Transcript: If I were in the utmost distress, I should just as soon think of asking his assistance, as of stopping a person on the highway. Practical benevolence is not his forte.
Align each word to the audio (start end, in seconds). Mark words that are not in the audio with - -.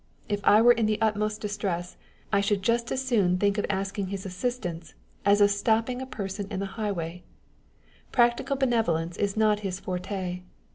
If 0.27 0.39
I 0.43 0.63
were 0.63 0.71
in 0.71 0.87
the 0.87 0.99
utmost 0.99 1.41
distress, 1.41 1.95
I 2.33 2.41
should 2.41 2.63
just 2.63 2.91
as 2.91 3.05
soon 3.05 3.37
think 3.37 3.59
of 3.59 3.67
asking 3.69 4.07
his 4.07 4.25
assistance, 4.25 4.95
as 5.25 5.41
of 5.41 5.51
stopping 5.51 6.01
a 6.01 6.07
person 6.07 6.51
on 6.51 6.57
the 6.57 6.65
highway. 6.73 7.23
Practical 8.11 8.55
benevolence 8.55 9.15
is 9.17 9.37
not 9.37 9.59
his 9.59 9.79
forte. 9.79 10.41